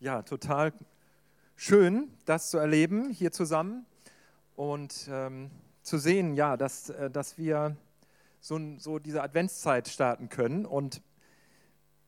[0.00, 0.72] Ja, total
[1.56, 3.84] schön, das zu erleben hier zusammen
[4.54, 5.50] und ähm,
[5.82, 7.76] zu sehen, ja, dass, äh, dass wir
[8.40, 10.66] so, so diese Adventszeit starten können.
[10.66, 11.02] Und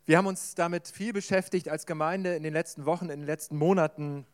[0.04, 3.56] wir haben uns damit viel beschäftigt als Gemeinde in den letzten Wochen, in den letzten
[3.56, 4.24] Monaten.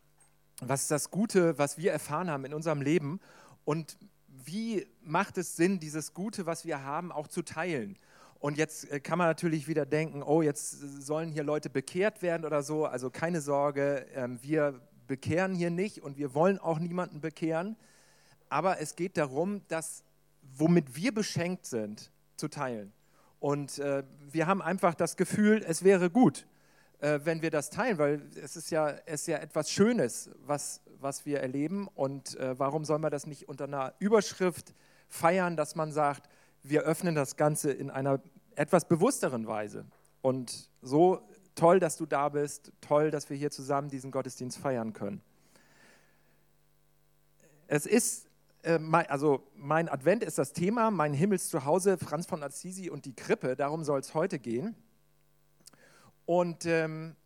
[0.60, 3.20] Was ist das Gute, was wir erfahren haben in unserem Leben?
[3.64, 3.96] Und
[4.28, 7.96] wie macht es Sinn, dieses Gute, was wir haben, auch zu teilen?
[8.38, 10.70] Und jetzt äh, kann man natürlich wieder denken, oh, jetzt
[11.04, 12.86] sollen hier Leute bekehrt werden oder so.
[12.86, 17.76] Also keine Sorge, ähm, wir bekehren hier nicht und wir wollen auch niemanden bekehren.
[18.48, 20.04] Aber es geht darum, das,
[20.42, 22.92] womit wir beschenkt sind, zu teilen.
[23.40, 26.46] Und äh, wir haben einfach das Gefühl, es wäre gut,
[27.00, 30.82] äh, wenn wir das teilen, weil es ist ja, es ist ja etwas Schönes, was,
[31.00, 31.88] was wir erleben.
[31.94, 34.74] Und warum soll man das nicht unter einer Überschrift
[35.08, 36.28] feiern, dass man sagt,
[36.68, 38.20] wir öffnen das Ganze in einer
[38.54, 39.86] etwas bewussteren Weise.
[40.22, 41.20] Und so
[41.54, 45.22] toll, dass du da bist, toll, dass wir hier zusammen diesen Gottesdienst feiern können.
[47.68, 48.28] Es ist,
[48.62, 53.56] äh, also mein Advent ist das Thema, mein Himmelszuhause, Franz von Assisi und die Krippe,
[53.56, 54.74] darum soll es heute gehen.
[56.24, 57.16] Und ähm,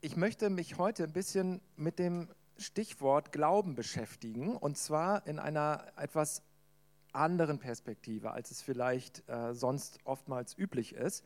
[0.00, 2.28] ich möchte mich heute ein bisschen mit dem
[2.58, 6.42] Stichwort Glauben beschäftigen, und zwar in einer etwas
[7.16, 11.24] anderen Perspektive, als es vielleicht äh, sonst oftmals üblich ist.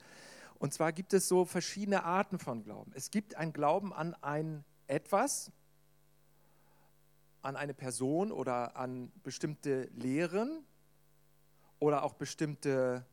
[0.59, 2.93] Und zwar gibt es so verschiedene Arten von Glauben.
[2.95, 5.53] Es gibt ein Glauben an ein etwas,
[7.43, 10.65] an eine Person oder an bestimmte Lehren
[11.79, 13.07] oder auch bestimmte,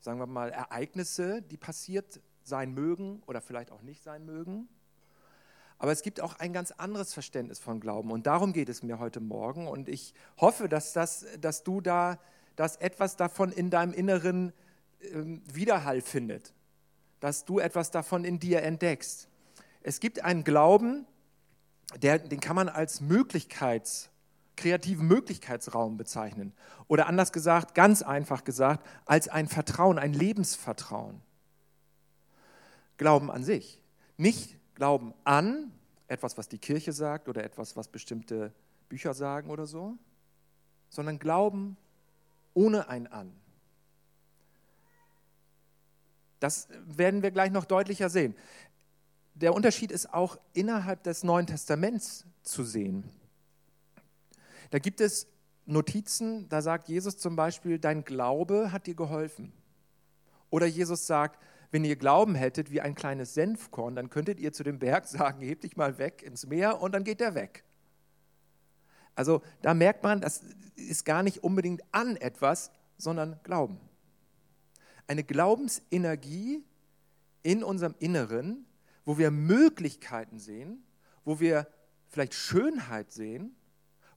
[0.00, 4.68] sagen wir mal, Ereignisse, die passiert sein mögen oder vielleicht auch nicht sein mögen.
[5.78, 8.98] Aber es gibt auch ein ganz anderes Verständnis von Glauben und darum geht es mir
[8.98, 12.18] heute Morgen und ich hoffe, dass, das, dass du da
[12.58, 14.52] dass etwas davon in deinem Inneren
[15.00, 16.52] ähm, Widerhall findet,
[17.20, 19.28] dass du etwas davon in dir entdeckst.
[19.80, 21.06] Es gibt einen Glauben,
[22.02, 24.10] der, den kann man als Möglichkeits,
[24.56, 26.52] kreativen Möglichkeitsraum bezeichnen.
[26.88, 31.20] Oder anders gesagt, ganz einfach gesagt, als ein Vertrauen, ein Lebensvertrauen.
[32.96, 33.80] Glauben an sich.
[34.16, 35.72] Nicht Glauben an
[36.08, 38.52] etwas, was die Kirche sagt oder etwas, was bestimmte
[38.88, 39.96] Bücher sagen oder so,
[40.88, 41.76] sondern Glauben
[42.54, 43.32] ohne ein An.
[46.40, 48.34] Das werden wir gleich noch deutlicher sehen.
[49.34, 53.04] Der Unterschied ist auch innerhalb des Neuen Testaments zu sehen.
[54.70, 55.28] Da gibt es
[55.66, 59.52] Notizen, da sagt Jesus zum Beispiel, dein Glaube hat dir geholfen.
[60.50, 61.38] Oder Jesus sagt,
[61.70, 65.42] wenn ihr Glauben hättet wie ein kleines Senfkorn, dann könntet ihr zu dem Berg sagen,
[65.42, 67.64] heb dich mal weg ins Meer und dann geht er weg.
[69.14, 70.42] Also da merkt man, das
[70.76, 73.80] ist gar nicht unbedingt an etwas, sondern Glauben.
[75.06, 76.64] Eine Glaubensenergie
[77.42, 78.66] in unserem Inneren,
[79.04, 80.84] wo wir Möglichkeiten sehen,
[81.24, 81.66] wo wir
[82.08, 83.56] vielleicht Schönheit sehen,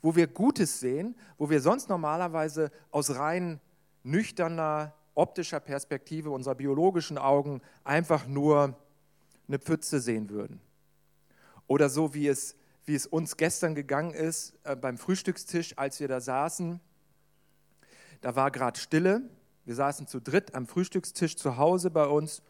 [0.01, 3.59] wo wir Gutes sehen, wo wir sonst normalerweise aus rein
[4.03, 8.77] nüchterner optischer Perspektive unserer biologischen Augen einfach nur
[9.47, 10.61] eine Pfütze sehen würden.
[11.67, 12.55] Oder so wie es,
[12.85, 16.79] wie es uns gestern gegangen ist äh, beim Frühstückstisch, als wir da saßen.
[18.21, 19.21] Da war gerade Stille.
[19.65, 22.41] Wir saßen zu dritt am Frühstückstisch zu Hause bei uns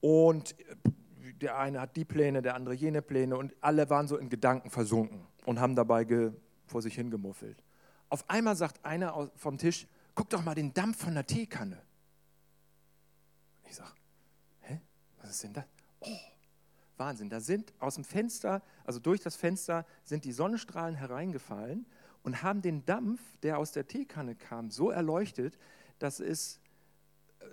[0.00, 0.54] und
[1.40, 4.70] der eine hat die Pläne, der andere jene Pläne und alle waren so in Gedanken
[4.70, 6.06] versunken und haben dabei
[6.66, 7.62] vor sich hingemuffelt.
[8.08, 11.80] Auf einmal sagt einer vom Tisch, guck doch mal den Dampf von der Teekanne.
[13.64, 13.92] Ich sage,
[14.60, 14.80] hä,
[15.20, 15.64] was ist denn das?
[16.00, 16.18] Oh,
[16.96, 21.86] Wahnsinn, da sind aus dem Fenster, also durch das Fenster, sind die Sonnenstrahlen hereingefallen
[22.22, 25.58] und haben den Dampf, der aus der Teekanne kam, so erleuchtet,
[25.98, 26.60] dass es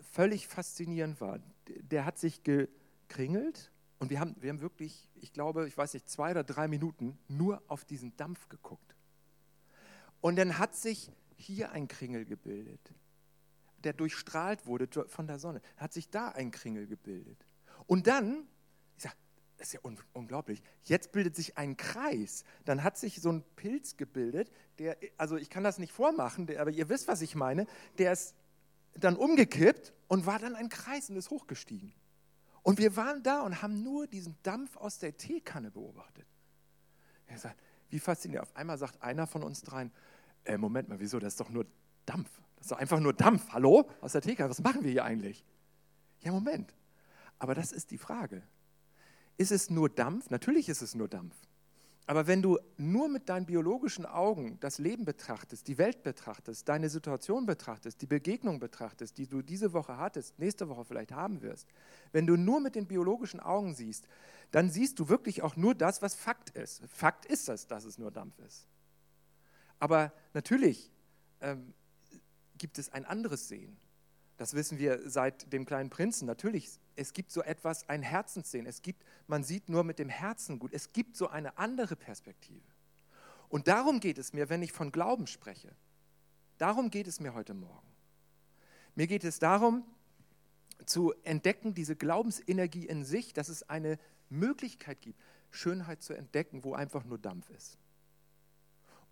[0.02, 1.40] völlig faszinierend war.
[1.68, 6.10] Der hat sich gekringelt und wir haben, wir haben wirklich, ich glaube, ich weiß nicht,
[6.10, 8.96] zwei oder drei Minuten nur auf diesen Dampf geguckt.
[10.22, 12.94] Und dann hat sich hier ein Kringel gebildet,
[13.84, 15.62] der durchstrahlt wurde von der Sonne.
[15.78, 17.46] Hat sich da ein Kringel gebildet.
[17.88, 18.47] Und dann,
[18.96, 19.16] ich sag,
[19.58, 22.43] das ist ja un unglaublich, jetzt bildet sich ein Kreis.
[22.66, 26.61] Dann hat sich so ein Pilz gebildet, der, also ich kann das nicht vormachen, der,
[26.61, 27.67] aber ihr wisst, was ich meine,
[27.97, 28.35] der ist
[28.94, 31.94] dann umgekippt und war dann ein Kreis und ist hochgestiegen.
[32.64, 36.28] Und wir waren da und haben nur diesen Dampf aus der Teekanne beobachtet.
[37.26, 37.59] Er sagt,
[37.90, 38.49] wie faszinierend.
[38.49, 39.91] Auf einmal sagt einer von uns dreien,
[40.46, 41.66] äh, Moment mal, wieso, das ist doch nur
[42.05, 42.29] Dampf.
[42.55, 43.49] Das ist doch einfach nur Dampf.
[43.52, 43.90] Hallo?
[44.02, 45.43] Aus der Theke, was machen wir hier eigentlich?
[46.22, 46.73] Ja, Moment.
[47.40, 48.43] Aber das ist die Frage.
[49.38, 50.29] Ist es nur Dampf?
[50.29, 51.35] Natürlich ist es nur Dampf.
[52.08, 56.90] Aber wenn du nur mit deinen biologischen Augen das Leben betrachtest, die Welt betrachtest, deine
[56.90, 61.67] Situation betrachtest, die Begegnung betrachtest, die du diese Woche hattest, nächste Woche vielleicht haben wirst,
[62.11, 64.08] wenn du nur mit den biologischen Augen siehst,
[64.52, 66.84] dann siehst du wirklich auch nur das, was Fakt ist.
[66.87, 68.67] Fakt ist es, dass es nur Dampf ist.
[69.82, 70.92] Aber natürlich
[71.42, 71.74] ähm,
[72.60, 73.78] gibt es ein anderes Sehen.
[74.38, 76.28] Das wissen wir seit dem kleinen Prinzen.
[76.28, 78.68] Natürlich, es gibt so etwas, ein Herzenssehen.
[78.68, 80.72] Es gibt, man sieht nur mit dem Herzen gut.
[80.72, 82.68] Es gibt so eine andere Perspektive.
[83.50, 85.76] Und darum geht es mir, wenn ich von Glauben spreche.
[86.60, 87.88] Darum geht es mir heute Morgen.
[88.94, 89.84] Mir geht es darum,
[90.86, 93.98] zu entdecken, diese Glaubensenergie in sich, dass es eine
[94.30, 95.20] Möglichkeit gibt,
[95.50, 97.80] Schönheit zu entdecken, wo einfach nur Dampf ist.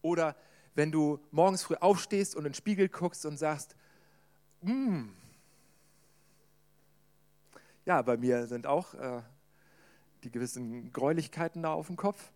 [0.01, 0.35] Oder
[0.75, 3.75] wenn du morgens früh aufstehst und in den Spiegel guckst und sagst,
[4.61, 5.09] mm.
[7.85, 9.21] ja, bei mir sind auch äh,
[10.23, 12.31] die gewissen Gräulichkeiten da auf dem Kopf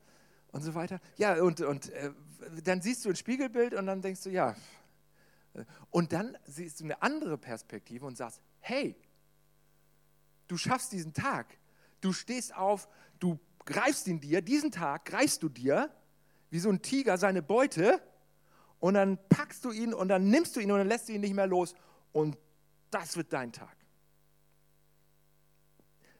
[0.51, 0.99] und so weiter.
[1.17, 2.11] Ja, und, und äh,
[2.63, 4.55] dann siehst du ein Spiegelbild und dann denkst du, ja.
[5.91, 8.95] Und dann siehst du eine andere Perspektive und sagst, hey,
[10.47, 11.57] du schaffst diesen Tag.
[12.01, 12.87] Du stehst auf,
[13.19, 15.89] du greifst ihn dir, diesen Tag greifst du dir,
[16.49, 18.01] wie so ein Tiger seine Beute
[18.83, 21.21] und dann packst du ihn und dann nimmst du ihn und dann lässt du ihn
[21.21, 21.73] nicht mehr los
[22.11, 22.37] und
[22.91, 23.77] das wird dein Tag.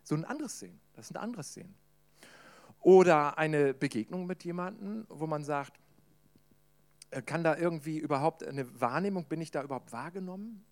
[0.02, 1.76] So ein anderes Sehen, das ist ein anderes Sehen.
[2.80, 5.78] Oder eine Begegnung mit jemandem, wo man sagt,
[7.12, 10.64] äh, kann da irgendwie überhaupt eine Wahrnehmung, bin ich da überhaupt wahrgenommen?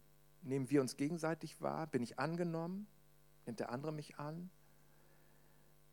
[0.43, 1.87] Nehmen wir uns gegenseitig wahr?
[1.87, 2.87] Bin ich angenommen?
[3.45, 4.49] Nimmt der andere mich an?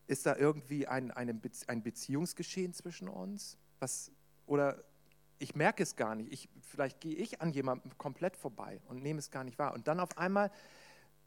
[0.06, 3.58] Ist da irgendwie ein, ein Beziehungsgeschehen zwischen uns?
[3.80, 4.12] Was,
[4.46, 4.84] oder
[5.38, 6.32] ich merke es gar nicht.
[6.32, 9.74] Ich, vielleicht gehe ich an jemandem komplett vorbei und nehme es gar nicht wahr.
[9.74, 10.50] Und dann auf einmal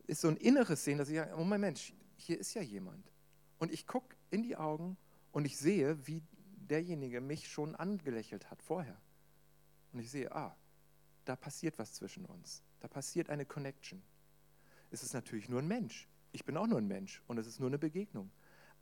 [0.08, 3.12] ist so ein inneres Sehen, dass ich sage, oh mein Mensch, hier ist ja jemand.
[3.60, 4.98] Und ich gucke in die Augen
[5.31, 6.22] und ich sehe, wie
[6.69, 9.00] derjenige mich schon angelächelt hat vorher.
[9.94, 10.56] Und ich sehe, ah,
[11.25, 12.63] da passiert was zwischen uns.
[12.80, 14.02] Da passiert eine Connection.
[14.90, 16.08] Es ist natürlich nur ein Mensch.
[16.31, 18.31] Ich bin auch nur ein Mensch und es ist nur eine Begegnung.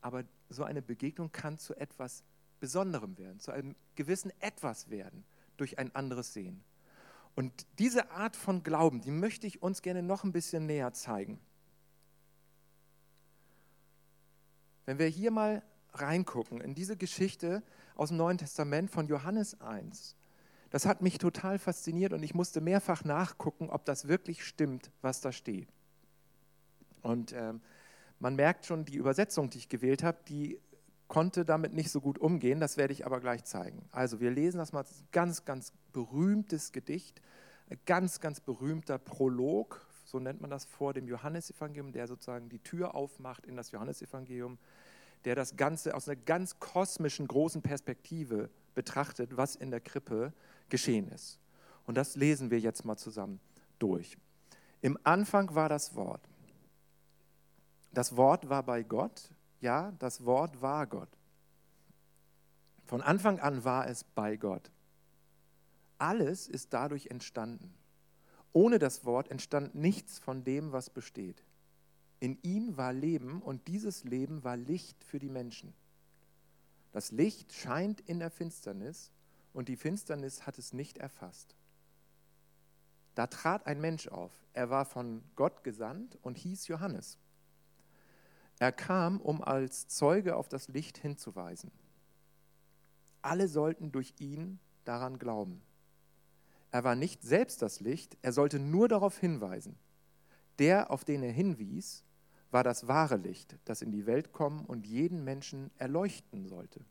[0.02, 2.24] Aber so eine Begegnung kann zu etwas
[2.60, 5.26] Besonderem werden, zu einem gewissen Etwas werden
[5.58, 6.64] durch ein anderes Sehen.
[7.36, 11.40] Und diese Art von Glauben, die möchte ich uns gerne noch ein bisschen näher zeigen.
[14.86, 15.64] Wenn wir hier mal
[15.94, 17.64] reingucken in diese Geschichte
[17.96, 20.16] aus dem Neuen Testament von Johannes 1,
[20.70, 25.22] das hat mich total fasziniert und ich musste mehrfach nachgucken, ob das wirklich stimmt, was
[25.22, 25.68] da steht.
[27.02, 27.54] Und äh,
[28.20, 30.60] man merkt schon, die Übersetzung, die ich gewählt habe, die
[31.10, 33.84] konnte damit nicht so gut umgehen, das werde ich aber gleich zeigen.
[33.92, 37.22] Also wir lesen das mal, das ganz, ganz berühmtes Gedicht,
[37.70, 42.60] ein ganz, ganz berühmter Prolog, so nennt man das vor dem Johannesevangelium, der sozusagen die
[42.60, 44.58] Tür aufmacht in das Johannesevangelium,
[45.26, 50.32] der das Ganze aus einer ganz kosmischen, großen Perspektive betrachtet, was in der Krippe
[50.70, 51.40] geschehen ist.
[51.86, 53.40] Und das lesen wir jetzt mal zusammen
[53.80, 54.16] durch.
[54.82, 56.22] Im Anfang war das Wort.
[57.92, 61.10] Das Wort war bei Gott ja, das Wort war Gott.
[62.86, 64.72] Von Anfang an war es bei Gott.
[65.98, 67.74] Alles ist dadurch entstanden.
[68.54, 71.44] Ohne das Wort entstand nichts von dem, was besteht.
[72.20, 75.74] In ihm war Leben und dieses Leben war Licht für die Menschen.
[76.92, 79.12] Das Licht scheint in der Finsternis
[79.54, 81.56] und die Finsternis hat es nicht erfasst.
[83.16, 84.32] Da trat ein Mensch auf.
[84.54, 87.18] Er war von Gott gesandt und hieß Johannes.
[88.60, 91.72] Er kam, um als Zeuge auf das Licht hinzuweisen.
[93.22, 95.62] Alle sollten durch ihn daran glauben.
[96.72, 99.78] Er war nicht selbst das Licht, er sollte nur darauf hinweisen.
[100.60, 102.04] Der, auf den er hinwies,
[102.52, 106.82] war das wahre Licht, das in die Welt kommen und jeden Menschen erleuchten sollte.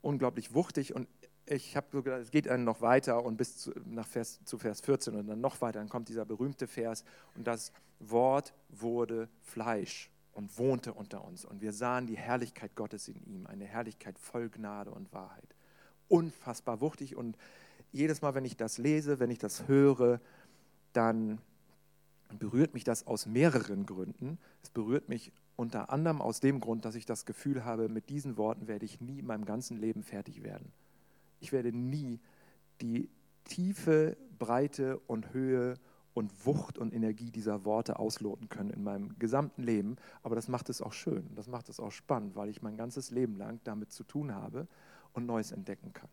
[0.00, 1.06] Unglaublich wuchtig und
[1.46, 4.58] ich habe so gedacht, es geht dann noch weiter und bis zu, nach Vers, zu
[4.58, 9.28] Vers 14 und dann noch weiter, dann kommt dieser berühmte Vers und das Wort wurde
[9.42, 14.18] Fleisch und wohnte unter uns und wir sahen die Herrlichkeit Gottes in ihm, eine Herrlichkeit
[14.18, 15.54] voll Gnade und Wahrheit.
[16.08, 17.36] Unfassbar wuchtig und
[17.90, 20.20] jedes Mal, wenn ich das lese, wenn ich das höre,
[20.92, 21.38] dann
[22.38, 24.38] berührt mich das aus mehreren Gründen.
[24.62, 28.38] Es berührt mich unter anderem aus dem Grund, dass ich das Gefühl habe, mit diesen
[28.38, 30.72] Worten werde ich nie in meinem ganzen Leben fertig werden
[31.42, 32.20] ich werde nie
[32.80, 33.10] die
[33.44, 35.74] Tiefe, Breite und Höhe
[36.14, 39.96] und Wucht und Energie dieser Worte ausloten können in meinem gesamten Leben.
[40.22, 43.10] Aber das macht es auch schön, das macht es auch spannend, weil ich mein ganzes
[43.10, 44.68] Leben lang damit zu tun habe
[45.12, 46.08] und Neues entdecken kann.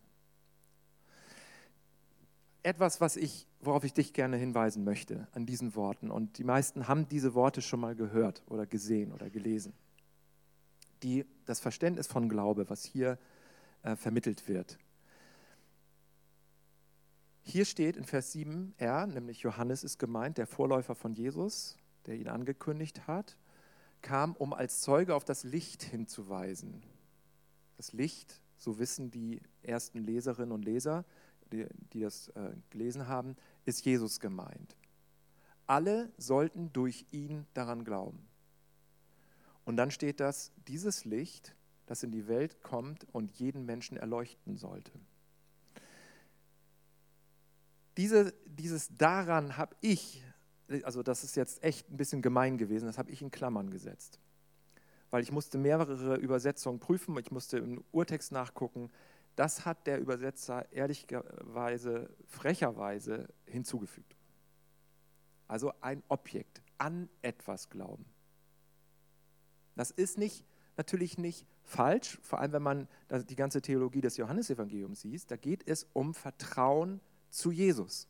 [2.64, 6.88] Etwas, was ich, worauf ich dich gerne hinweisen möchte an diesen Worten, und die meisten
[6.88, 9.74] haben diese Worte schon mal gehört oder gesehen oder gelesen.
[11.04, 13.18] die, das Verständnis von Glaube, was hier
[13.84, 14.78] äh, vermittelt wird.
[17.42, 22.16] Hier steht in Vers 7 er, nämlich Johannes ist gemeint, der Vorläufer von Jesus, der
[22.16, 23.38] ihn angekündigt hat,
[24.02, 26.84] kam, um als Zeuge auf das Licht hinzuweisen.
[27.78, 31.06] Das Licht, so wissen die ersten Leserinnen und Leser,
[31.52, 34.76] die, die das äh, gelesen haben, ist Jesus gemeint.
[35.66, 38.28] Alle sollten durch ihn daran glauben.
[39.66, 41.56] Und dann steht das, dieses Licht,
[41.86, 44.92] das in die Welt kommt und jeden Menschen erleuchten sollte.
[48.00, 50.24] Diese, dieses daran habe ich,
[50.84, 54.22] also das ist jetzt echt ein bisschen gemein gewesen, das habe ich in Klammern gesetzt.
[55.10, 58.90] Weil ich musste mehrere Übersetzungen prüfen, ich musste im Urtext nachgucken.
[59.36, 64.16] Das hat der Übersetzer ehrlicherweise, frecherweise hinzugefügt.
[65.50, 68.06] Also ein Objekt, an etwas glauben.
[69.76, 70.46] Das ist nicht,
[70.78, 72.88] natürlich nicht falsch, vor allem wenn man
[73.28, 75.30] die ganze Theologie des Johannesevangeliums sieht.
[75.30, 78.08] Da geht es um Vertrauen zu Jesus.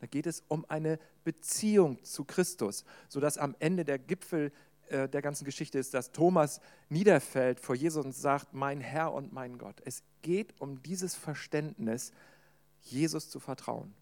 [0.00, 4.52] Da geht es um eine Beziehung zu Christus, sodass am Ende der Gipfel
[4.88, 9.32] äh, der ganzen Geschichte ist, dass Thomas niederfällt vor Jesus und sagt, mein Herr und
[9.32, 9.80] mein Gott.
[9.84, 12.12] Es geht um dieses Verständnis,
[12.82, 13.94] Jesus zu vertrauen.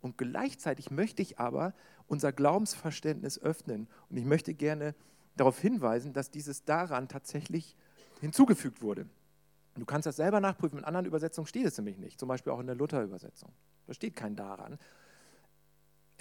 [0.00, 1.74] Und gleichzeitig möchte ich aber
[2.06, 3.88] unser Glaubensverständnis öffnen.
[4.08, 4.94] Und ich möchte gerne
[5.36, 7.76] darauf hinweisen, dass dieses daran tatsächlich
[8.20, 9.06] hinzugefügt wurde.
[9.76, 10.78] Du kannst das selber nachprüfen.
[10.78, 12.18] In anderen Übersetzungen steht es nämlich nicht.
[12.18, 13.52] Zum Beispiel auch in der Luther-Übersetzung.
[13.86, 14.78] Da steht kein daran.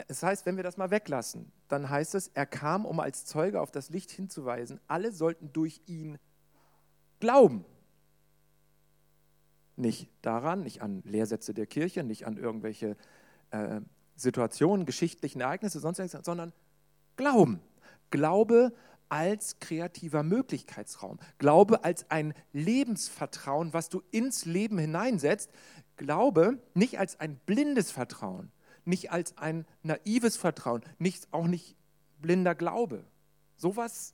[0.07, 3.61] Es heißt, wenn wir das mal weglassen, dann heißt es, er kam, um als Zeuge
[3.61, 4.79] auf das Licht hinzuweisen.
[4.87, 6.17] Alle sollten durch ihn
[7.19, 7.65] glauben.
[9.77, 12.97] Nicht daran, nicht an Lehrsätze der Kirche, nicht an irgendwelche
[13.51, 13.81] äh,
[14.15, 16.53] Situationen, geschichtlichen Ereignisse, sonst sondern
[17.15, 17.61] glauben.
[18.09, 18.73] Glaube
[19.09, 21.19] als kreativer Möglichkeitsraum.
[21.37, 25.51] Glaube als ein Lebensvertrauen, was du ins Leben hineinsetzt.
[25.97, 28.51] Glaube nicht als ein blindes Vertrauen,
[28.83, 31.75] nicht als ein naives Vertrauen, nicht, auch nicht
[32.21, 33.05] blinder Glaube.
[33.55, 34.13] Sowas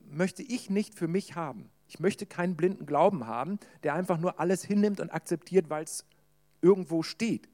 [0.00, 1.70] möchte ich nicht für mich haben.
[1.86, 6.06] Ich möchte keinen blinden Glauben haben, der einfach nur alles hinnimmt und akzeptiert, weil es
[6.62, 7.48] irgendwo steht.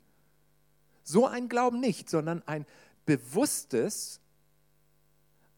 [1.03, 2.67] So ein Glauben nicht, sondern ein
[3.05, 4.21] bewusstes,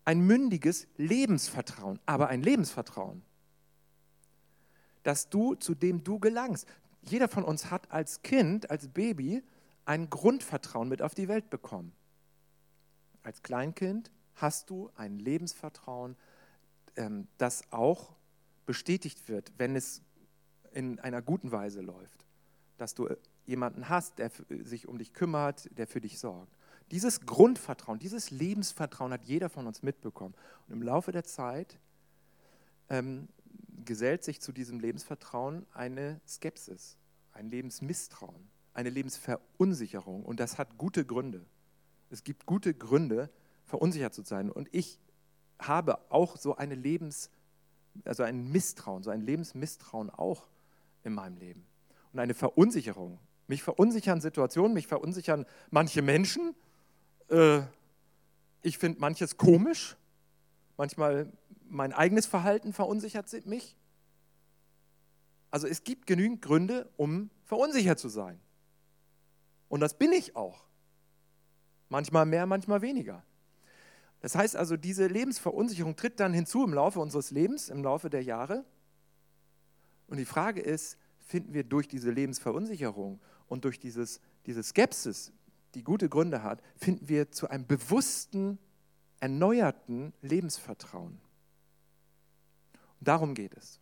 [0.04, 3.22] ein mündiges Lebensvertrauen, aber ein Lebensvertrauen,
[5.02, 6.66] dass du, zu dem du gelangst.
[7.02, 9.42] Jeder von uns hat als Kind, als Baby
[9.84, 11.92] ein Grundvertrauen mit auf die Welt bekommen.
[13.22, 16.16] Als Kleinkind hast du ein Lebensvertrauen,
[16.96, 18.14] ähm, das auch
[18.66, 20.02] bestätigt wird, wenn es
[20.72, 22.26] in einer guten Weise läuft.
[22.78, 23.08] Dass du
[23.46, 24.30] jemanden hast, der
[24.62, 26.56] sich um dich kümmert, der für dich sorgt.
[26.90, 30.34] Dieses Grundvertrauen, dieses Lebensvertrauen hat jeder von uns mitbekommen.
[30.66, 31.78] Und im Laufe der Zeit
[32.88, 33.28] ähm,
[33.84, 36.96] gesellt sich zu diesem Lebensvertrauen eine Skepsis,
[37.32, 41.44] ein Lebensmisstrauen eine Lebensverunsicherung und das hat gute Gründe.
[42.10, 43.30] Es gibt gute Gründe,
[43.66, 44.50] verunsichert zu sein.
[44.50, 44.98] Und ich
[45.60, 47.30] habe auch so eine Lebens,
[48.04, 50.48] also ein Misstrauen, so ein Lebensmisstrauen auch
[51.04, 51.66] in meinem Leben.
[52.12, 53.20] Und eine Verunsicherung.
[53.46, 56.54] Mich verunsichern Situationen, mich verunsichern manche Menschen.
[57.30, 57.62] Äh,
[58.62, 59.96] ich finde manches komisch.
[60.76, 61.32] Manchmal
[61.68, 63.76] mein eigenes Verhalten verunsichert mich.
[65.50, 68.40] Also es gibt genügend Gründe, um verunsichert zu sein.
[69.68, 70.64] Und das bin ich auch.
[71.88, 73.24] Manchmal mehr, manchmal weniger.
[74.20, 78.22] Das heißt also, diese Lebensverunsicherung tritt dann hinzu im Laufe unseres Lebens, im Laufe der
[78.22, 78.64] Jahre.
[80.06, 85.32] Und die Frage ist, finden wir durch diese Lebensverunsicherung und durch dieses, diese Skepsis,
[85.74, 88.58] die gute Gründe hat, finden wir zu einem bewussten,
[89.20, 91.20] erneuerten Lebensvertrauen.
[92.98, 93.80] Und darum geht es.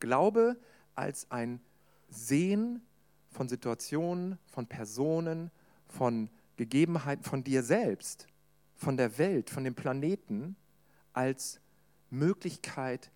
[0.00, 0.56] Glaube
[0.94, 1.60] als ein
[2.08, 2.82] Sehen
[3.30, 5.50] von Situationen, von Personen,
[5.86, 8.26] von Gegebenheiten, von dir selbst,
[8.74, 10.56] von der Welt, von dem Planeten
[11.12, 11.60] als
[12.10, 13.10] Möglichkeit,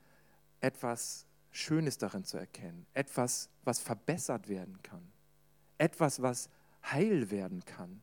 [0.60, 5.12] etwas Schönes darin zu erkennen, etwas, was verbessert werden kann,
[5.78, 6.48] etwas, was
[6.84, 8.00] heil werden kann.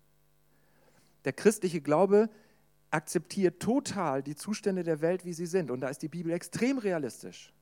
[1.25, 2.29] Der christliche Glaube
[2.91, 5.69] akzeptiert total die Zustände der Welt, wie sie sind.
[5.69, 7.53] Und da ist die Bibel extrem realistisch.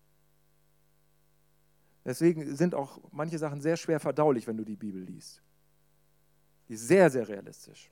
[2.05, 5.41] Deswegen sind auch manche Sachen sehr schwer verdaulich, wenn du die Bibel liest.
[6.69, 7.91] Die ist sehr, sehr realistisch.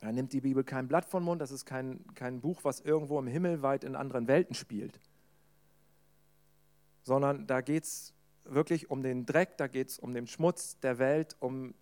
[0.00, 3.18] Da nimmt die Bibel kein Blatt vom Mund, das ist kein, kein Buch, was irgendwo
[3.18, 5.00] im Himmel weit in anderen Welten spielt.
[7.02, 10.98] Sondern da geht es wirklich um den Dreck, da geht es um den Schmutz der
[10.98, 11.74] Welt, um,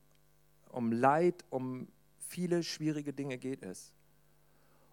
[0.71, 3.93] um Leid, um viele schwierige Dinge geht es.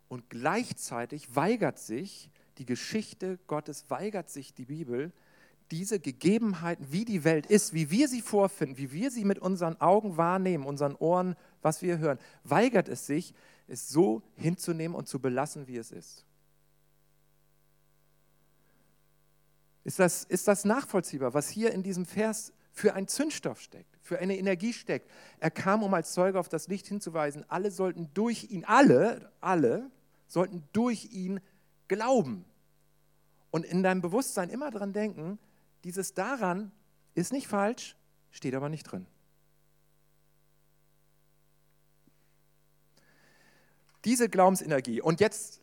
[0.07, 5.11] Und gleichzeitig weigert sich die Geschichte Gottes weigert sich die Bibel,
[5.71, 9.79] diese Gegebenheiten, wie die Welt ist, wie wir sie vorfinden, wie wir sie mit unseren
[9.81, 13.33] Augen wahrnehmen, unseren Ohren, was wir hören, weigert es sich,
[13.67, 16.23] es so hinzunehmen und zu belassen, wie es ist.
[19.83, 24.19] Ist das, ist das nachvollziehbar, was hier in diesem Vers für ein Zündstoff steckt, für
[24.19, 25.09] eine Energie steckt?
[25.39, 29.89] Er kam, um als Zeuge auf das Licht hinzuweisen, alle sollten durch ihn, alle, alle
[30.27, 31.41] sollten durch ihn
[31.87, 32.45] glauben.
[33.49, 35.39] Und in deinem Bewusstsein immer dran denken,
[35.83, 36.71] dieses daran
[37.15, 37.97] ist nicht falsch,
[38.29, 39.07] steht aber nicht drin.
[44.03, 45.01] Diese Glaubensenergie.
[45.01, 45.61] Und jetzt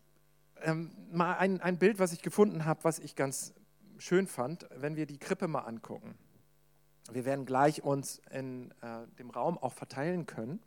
[0.63, 3.55] ähm, mal ein, ein Bild, was ich gefunden habe, was ich ganz
[3.99, 6.19] schön fand, wenn wir die Krippe mal angucken.
[7.11, 10.61] Wir werden gleich uns in äh, dem Raum auch verteilen können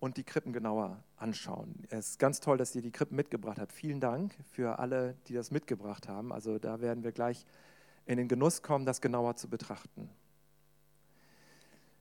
[0.00, 1.86] und die Krippen genauer anschauen.
[1.88, 3.72] Es ist ganz toll, dass ihr die Krippen mitgebracht habt.
[3.72, 6.32] Vielen Dank für alle, die das mitgebracht haben.
[6.32, 7.46] Also da werden wir gleich
[8.04, 10.10] in den Genuss kommen, das genauer zu betrachten.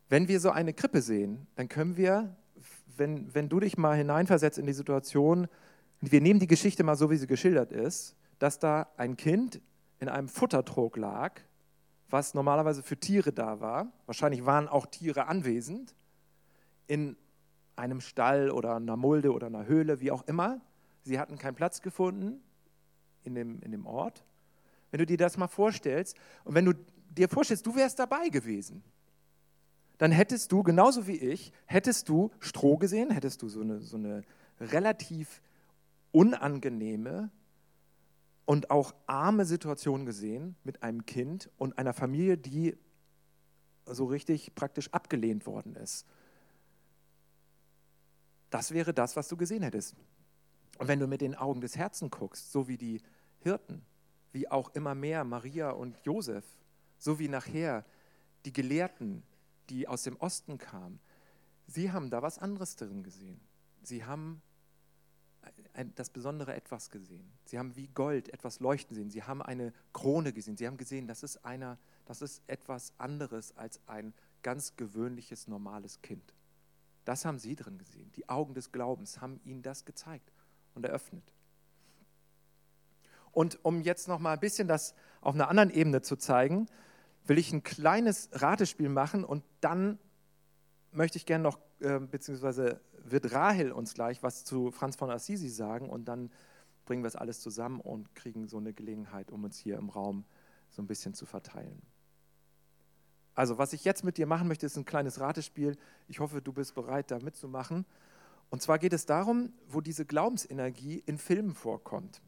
[0.10, 2.36] Wenn wir so eine Krippe sehen, dann können wir,
[2.98, 5.48] wenn, wenn du dich mal hineinversetzt in die Situation,
[6.02, 9.62] wir nehmen die Geschichte mal so, wie sie geschildert ist, dass da ein Kind
[10.00, 11.40] in einem Futtertrog lag,
[12.12, 13.92] was normalerweise für Tiere da war.
[14.06, 15.96] Wahrscheinlich waren auch Tiere anwesend,
[16.88, 17.16] in
[17.76, 20.62] einem Stall oder einer Mulde oder einer Höhle, wie auch immer.
[21.04, 22.42] Sie hatten keinen Platz gefunden
[23.24, 24.26] in dem, in dem Ort.
[24.92, 26.74] Wenn du dir das mal vorstellst und wenn du
[27.10, 28.84] dir vorstellst, du wärst dabei gewesen,
[29.98, 33.98] dann hättest du, genauso wie ich, hättest du Stroh gesehen, hättest du so eine, so
[33.98, 34.24] eine
[34.60, 35.42] relativ
[36.12, 37.30] unangenehme
[38.52, 42.78] und auch arme Situation gesehen mit einem Kind und einer Familie, die
[43.86, 46.06] so richtig praktisch abgelehnt worden ist.
[48.50, 49.96] Das wäre das, was du gesehen hättest.
[50.80, 53.02] Und wenn du mit den Augen des Herzens guckst, so wie die
[53.40, 53.86] Hirten,
[54.34, 56.44] wie auch immer mehr Maria und Josef,
[56.98, 57.86] so wie nachher
[58.44, 59.24] die Gelehrten,
[59.70, 61.00] die aus dem Osten kamen,
[61.68, 63.40] sie haben da was anderes drin gesehen.
[63.82, 64.42] Sie haben
[65.96, 67.32] das besondere Etwas gesehen.
[67.46, 69.10] Sie haben wie Gold etwas leuchten sehen.
[69.10, 70.58] Sie haben eine Krone gesehen.
[70.58, 76.02] Sie haben gesehen, das ist, einer, das ist etwas anderes als ein ganz gewöhnliches, normales
[76.02, 76.34] Kind.
[77.06, 78.12] Das haben sie drin gesehen.
[78.16, 80.32] Die Augen des Glaubens haben ihnen das gezeigt
[80.76, 81.24] und eröffnet.
[83.32, 86.68] Und um jetzt noch mal ein bisschen das auf einer anderen Ebene zu zeigen,
[87.26, 90.00] will ich ein kleines Ratespiel machen und dann
[90.92, 95.50] möchte ich gerne noch, äh, beziehungsweise wird Rahel uns gleich was zu Franz von Assisi
[95.50, 96.32] sagen und dann
[96.86, 100.26] bringen wir es alles zusammen und kriegen so eine Gelegenheit, um uns hier im Raum
[100.70, 101.82] so ein bisschen zu verteilen.
[103.34, 105.78] Also, was ich jetzt mit dir machen möchte, ist ein kleines Ratespiel.
[106.08, 107.86] Ich hoffe, du bist bereit, da mitzumachen.
[108.50, 112.22] Und zwar geht es darum, wo diese Glaubensenergie in Filmen vorkommt.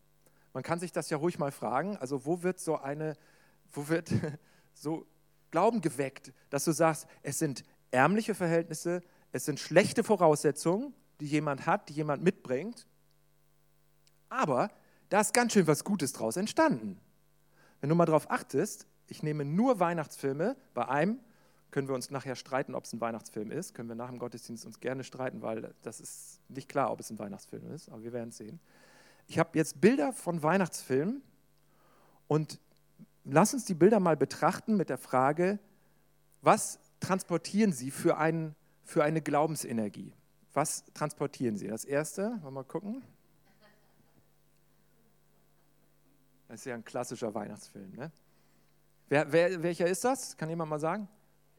[0.54, 1.98] Man kann sich das ja ruhig mal fragen.
[1.98, 3.18] Also, wo wird so eine,
[3.72, 4.12] wo wird
[4.74, 5.06] so
[5.52, 9.02] Glauben geweckt, dass du sagst, es sind ärmliche Verhältnisse,
[9.34, 12.88] es sind schlechte Voraussetzungen, die jemand hat, die jemand mitbringt.
[14.30, 14.70] Aber
[15.10, 17.00] da ist ganz schön was Gutes draus entstanden.
[17.82, 20.56] Wenn du mal darauf achtest, ich nehme nur Weihnachtsfilme.
[20.74, 21.20] Bei einem
[21.72, 23.74] können wir uns nachher streiten, ob es ein Weihnachtsfilm ist.
[23.74, 27.10] Können wir nach dem Gottesdienst uns gerne streiten, weil das ist nicht klar, ob es
[27.10, 27.90] ein Weihnachtsfilm ist.
[27.90, 28.60] Aber wir werden es sehen.
[29.26, 31.24] Ich habe jetzt Bilder von Weihnachtsfilmen
[32.28, 32.60] und
[33.24, 35.58] lass uns die Bilder mal betrachten mit der Frage,
[36.42, 40.14] was transportieren sie für einen für eine Glaubensenergie?
[40.54, 41.68] Was transportieren sie?
[41.68, 43.04] Das erste, wollen wir mal gucken.
[46.48, 47.92] Das ist ja ein klassischer Weihnachtsfilm.
[47.96, 48.12] Ne?
[49.10, 50.38] Wer, wer, welcher ist das?
[50.38, 51.08] Kann jemand mal sagen?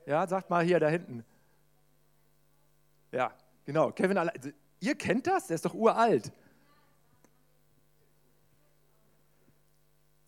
[0.07, 1.25] Ja, sagt mal hier da hinten.
[3.11, 3.33] Ja,
[3.65, 3.91] genau.
[3.91, 5.49] Kevin, also, ihr kennt das?
[5.49, 6.31] Der ist doch uralt.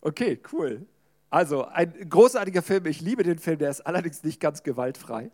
[0.01, 0.85] Okay, cool.
[1.29, 2.85] Also, ein großartiger Film.
[2.85, 3.59] Ich liebe den Film.
[3.59, 5.31] Der ist allerdings nicht ganz gewaltfrei.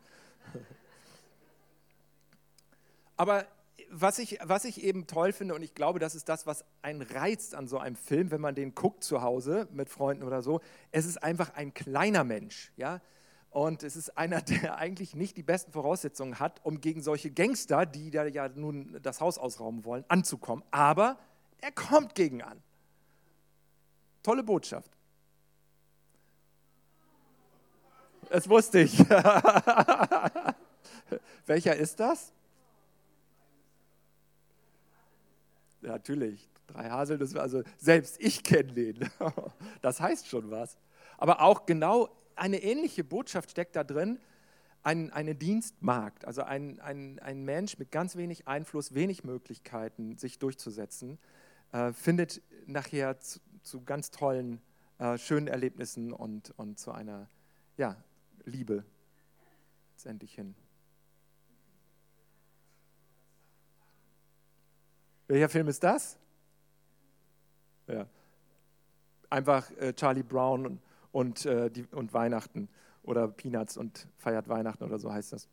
[3.24, 3.48] Aber
[3.90, 7.02] was ich, was ich eben toll finde, und ich glaube, das ist das, was einen
[7.02, 10.60] reizt an so einem Film, wenn man den guckt zu Hause mit Freunden oder so,
[10.92, 13.00] es ist einfach ein kleiner Mensch, ja.
[13.50, 17.86] Und es ist einer, der eigentlich nicht die besten Voraussetzungen hat, um gegen solche Gangster,
[17.86, 20.66] die da ja nun das Haus ausrauben wollen, anzukommen.
[20.72, 21.18] Aber
[21.62, 22.62] er kommt gegen an.
[24.22, 24.92] Tolle Botschaft.
[28.30, 29.00] Das wusste ich.
[31.46, 32.30] Welcher ist das?
[32.30, 32.34] Ja,
[35.84, 39.10] natürlich, drei Haselnüsse, also selbst ich kenne den.
[39.82, 40.78] Das heißt schon was.
[41.18, 44.20] Aber auch genau eine ähnliche Botschaft steckt da drin,
[44.82, 50.40] ein, eine Dienstmarkt, also ein, ein, ein Mensch mit ganz wenig Einfluss, wenig Möglichkeiten, sich
[50.40, 51.20] durchzusetzen,
[51.72, 54.62] äh, findet nachher zu ganz tollen,
[55.00, 57.30] äh, schönen Erlebnissen und, und zu einer
[57.78, 57.96] ja,
[58.46, 58.84] Liebe
[59.94, 60.56] letztendlich hin.
[65.28, 66.18] Welcher Film ist das?
[67.88, 68.06] Ja.
[69.30, 70.82] Einfach äh, Charlie Brown und,
[71.12, 72.70] und, äh, die, und Weihnachten
[73.04, 75.48] oder Peanuts und feiert Weihnachten oder so heißt das.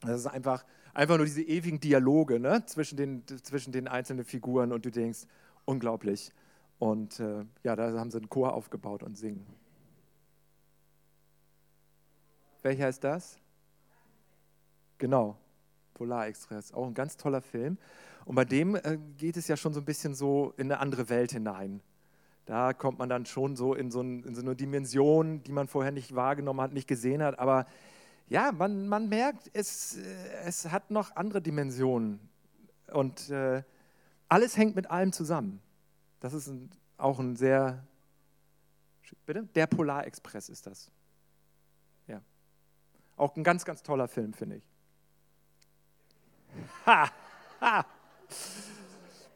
[0.00, 2.64] Das ist einfach, einfach nur diese ewigen Dialoge ne?
[2.66, 5.26] zwischen, den, zwischen den einzelnen Figuren und du denkst,
[5.64, 6.32] unglaublich.
[6.78, 9.46] Und äh, ja, da haben sie einen Chor aufgebaut und singen.
[12.62, 13.38] Welcher ist das?
[14.98, 15.36] Genau,
[15.94, 17.78] Polar Express, auch ein ganz toller Film.
[18.30, 21.08] Und bei dem äh, geht es ja schon so ein bisschen so in eine andere
[21.08, 21.82] Welt hinein.
[22.46, 25.66] Da kommt man dann schon so in so, ein, in so eine Dimension, die man
[25.66, 27.40] vorher nicht wahrgenommen hat, nicht gesehen hat.
[27.40, 27.66] Aber
[28.28, 30.02] ja, man, man merkt, es, äh,
[30.44, 32.20] es hat noch andere Dimensionen.
[32.92, 33.64] Und äh,
[34.28, 35.60] alles hängt mit allem zusammen.
[36.20, 37.84] Das ist ein, auch ein sehr.
[39.26, 39.42] Bitte?
[39.56, 40.88] Der Polarexpress ist das.
[42.06, 42.20] Ja.
[43.16, 44.64] Auch ein ganz, ganz toller Film, finde ich.
[46.86, 47.10] Ha!
[47.60, 47.84] Ha!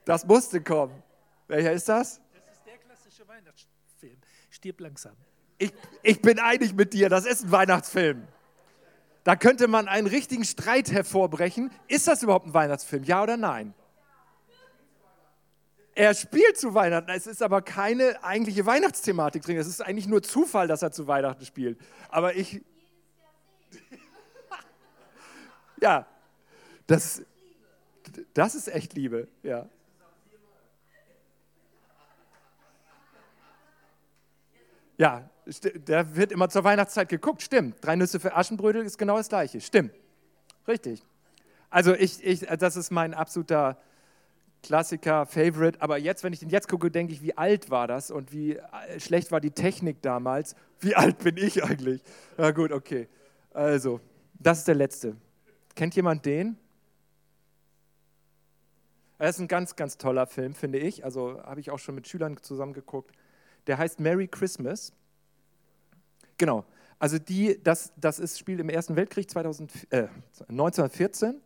[0.04, 1.02] Das musste kommen.
[1.48, 2.20] Welcher ist das?
[2.32, 4.16] Das ist der klassische Weihnachtsfilm.
[4.50, 5.16] Stirb langsam.
[5.58, 8.26] Ich, ich bin einig mit dir, das ist ein Weihnachtsfilm.
[9.22, 11.70] Da könnte man einen richtigen Streit hervorbrechen.
[11.88, 13.04] Ist das überhaupt ein Weihnachtsfilm?
[13.04, 13.72] Ja oder nein?
[15.94, 17.10] Er spielt zu Weihnachten.
[17.10, 19.56] Es ist aber keine eigentliche Weihnachtsthematik drin.
[19.56, 21.80] Es ist eigentlich nur Zufall, dass er zu Weihnachten spielt.
[22.08, 22.60] Aber ich.
[25.80, 26.06] ja,
[26.86, 27.22] das,
[28.34, 29.68] das ist echt Liebe, ja.
[34.96, 35.28] Ja,
[35.74, 37.76] der wird immer zur Weihnachtszeit geguckt, stimmt.
[37.84, 39.92] Drei Nüsse für Aschenbrödel ist genau das Gleiche, stimmt.
[40.66, 41.02] Richtig.
[41.70, 43.76] Also ich, ich, das ist mein absoluter
[44.62, 45.80] Klassiker, Favorite.
[45.82, 48.56] Aber jetzt, wenn ich den jetzt gucke, denke ich, wie alt war das und wie
[48.56, 50.56] äh, schlecht war die Technik damals.
[50.80, 52.02] Wie alt bin ich eigentlich?
[52.38, 53.08] Na gut, okay.
[53.52, 54.00] Also,
[54.34, 55.16] das ist der letzte.
[55.74, 56.56] Kennt jemand den?
[59.18, 61.04] Das ist ein ganz, ganz toller Film, finde ich.
[61.04, 63.14] Also habe ich auch schon mit Schülern zusammen geguckt.
[63.66, 64.92] Der heißt Merry Christmas.
[66.36, 66.64] Genau.
[66.98, 70.08] Also die, das, das ist, spielt im Ersten Weltkrieg 2000, äh,
[70.48, 71.40] 1914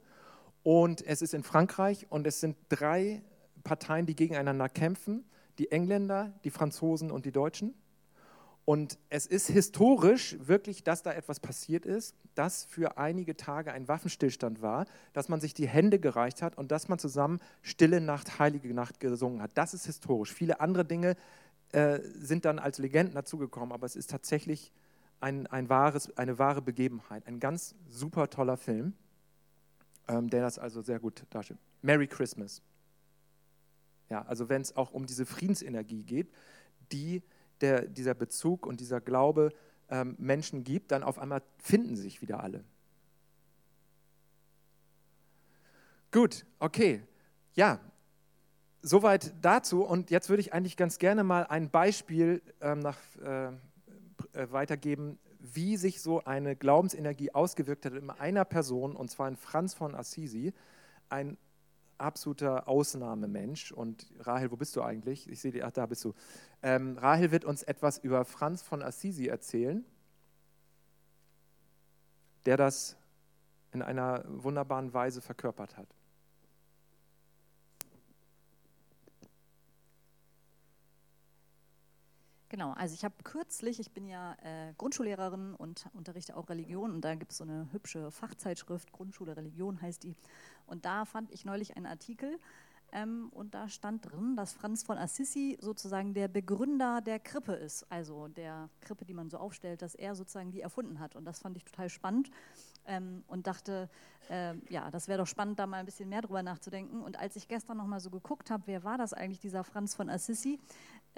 [0.63, 3.23] und es ist in Frankreich und es sind drei
[3.65, 5.25] Parteien, die gegeneinander kämpfen.
[5.59, 7.75] Die Engländer, die Franzosen und die Deutschen.
[8.65, 13.89] Und es ist historisch wirklich, dass da etwas passiert ist, dass für einige Tage ein
[13.89, 18.39] Waffenstillstand war, dass man sich die Hände gereicht hat und dass man zusammen Stille Nacht,
[18.39, 19.53] Heilige Nacht gesungen hat.
[19.55, 20.35] Das ist historisch.
[20.35, 21.17] Viele andere Dinge
[21.73, 24.73] äh, sind dann als Legenden dazugekommen, aber es ist tatsächlich
[25.21, 27.27] ein, ein wahres, eine wahre Begebenheit.
[27.27, 28.95] Ein ganz super toller Film,
[30.07, 31.61] ähm, der das also sehr gut darstellt.
[31.83, 32.63] Merry Christmas.
[34.09, 36.33] Ja, also wenn es auch um diese Friedensenergie geht,
[36.93, 37.23] die
[37.61, 39.53] der, dieser Bezug und dieser Glaube
[39.91, 42.65] ähm, Menschen gibt, dann auf einmal finden sich wieder alle.
[46.11, 47.03] Gut, okay.
[47.55, 47.81] Ja,
[48.83, 49.83] soweit dazu.
[49.83, 53.47] Und jetzt würde ich eigentlich ganz gerne mal ein Beispiel ähm, nach, äh,
[54.33, 59.37] äh, weitergeben, wie sich so eine Glaubensenergie ausgewirkt hat in einer Person, und zwar in
[59.37, 60.53] Franz von Assisi,
[61.09, 61.39] ein
[61.97, 63.73] absoluter Ausnahmemensch.
[63.73, 65.29] Und Rahel, wo bist du eigentlich?
[65.29, 66.15] Ich sehe dich, ach, da bist du.
[66.63, 69.85] Ähm, Rahel wird uns etwas über Franz von Assisi erzählen,
[72.47, 72.97] der das
[73.73, 75.98] in einer wunderbaren Weise verkörpert hat.
[82.59, 87.03] Genau, also ich habe kürzlich, ich bin ja äh, Grundschullehrerin und unterrichte auch Religion und
[87.03, 90.17] da gibt es so eine hübsche Fachzeitschrift, Grundschule Religion heißt die.
[90.67, 92.41] Und da fand ich neulich einen Artikel
[92.91, 97.87] ähm, und da stand drin, dass Franz von Assisi sozusagen der Begründer der Krippe ist,
[97.93, 101.15] also der Krippe, die man so aufstellt, dass er sozusagen die erfunden hat.
[101.15, 102.29] Und das fand ich total spannend
[102.87, 103.89] ähm, und dachte,
[104.31, 107.03] äh, ja, das wäre doch spannend, da mal ein bisschen mehr drüber nachzudenken.
[107.03, 110.09] Und als ich gestern nochmal so geguckt habe, wer war das eigentlich, dieser Franz von
[110.09, 110.59] Assisi,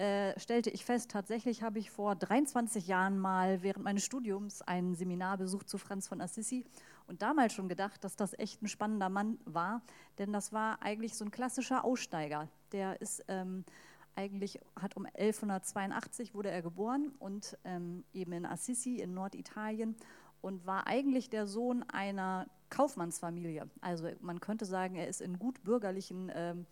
[0.01, 4.95] äh, stellte ich fest, tatsächlich habe ich vor 23 Jahren mal während meines Studiums ein
[4.95, 6.65] Seminar besucht zu Franz von Assisi
[7.07, 9.83] und damals schon gedacht, dass das echt ein spannender Mann war,
[10.17, 12.49] denn das war eigentlich so ein klassischer Aussteiger.
[12.73, 13.67] Der ist ähm,
[14.17, 19.97] eigentlich, hat um 1182 wurde er geboren und ähm, eben in Assisi in Norditalien
[20.41, 23.69] und war eigentlich der Sohn einer Kaufmannsfamilie.
[23.83, 26.67] Also man könnte sagen, er ist in gut bürgerlichen ähm,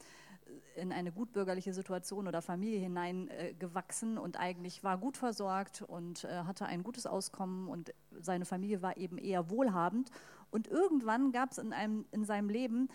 [0.77, 6.45] in eine gutbürgerliche Situation oder Familie hineingewachsen äh, und eigentlich war gut versorgt und äh,
[6.45, 10.11] hatte ein gutes Auskommen und seine Familie war eben eher wohlhabend.
[10.51, 11.73] Und irgendwann gab es in,
[12.11, 12.89] in seinem Leben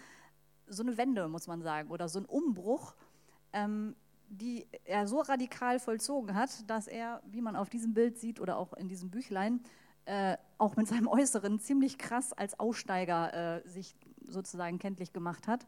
[0.68, 2.96] so eine Wende, muss man sagen, oder so einen Umbruch,
[3.52, 3.96] ähm,
[4.30, 8.58] die er so radikal vollzogen hat, dass er, wie man auf diesem Bild sieht oder
[8.58, 9.62] auch in diesem Büchlein,
[10.06, 13.96] äh, auch mit seinem Äußeren ziemlich krass als Aussteiger äh, sich
[14.28, 15.66] sozusagen kenntlich gemacht hat.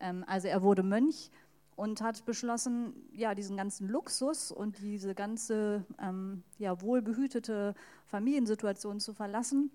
[0.00, 1.30] Ähm, also er wurde Mönch
[1.76, 7.74] und hat beschlossen, ja, diesen ganzen Luxus und diese ganze ähm, ja, wohlbehütete
[8.06, 9.70] Familiensituation zu verlassen,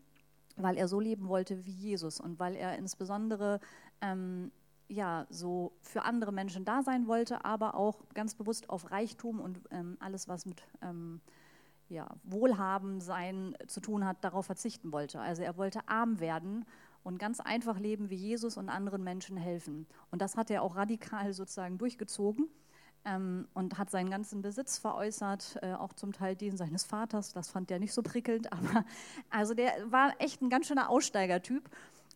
[0.56, 3.60] weil er so leben wollte wie Jesus und weil er insbesondere
[4.02, 4.52] ähm,
[4.88, 9.62] ja, so für andere Menschen da sein wollte, aber auch ganz bewusst auf Reichtum und
[9.70, 11.22] ähm, alles, was mit ähm,
[11.88, 15.22] ja, Wohlhaben sein zu tun hat, darauf verzichten wollte.
[15.22, 16.66] Also er wollte arm werden
[17.04, 19.88] und ganz einfach leben wie Jesus und anderen Menschen helfen.
[20.12, 22.48] Und das hat er auch radikal sozusagen durchgezogen
[23.06, 27.34] ähm, und hat seinen ganzen Besitz veräußert, äh, auch zum Teil den seines Vaters.
[27.34, 28.86] Das fand er nicht so prickelnd, aber
[29.30, 31.70] also der war echt ein ganz schöner Aussteigertyp.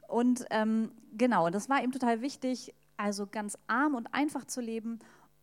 [0.08, 5.00] Und ähm, genau, das war ihm total wichtig, also ganz arm und einfach zu leben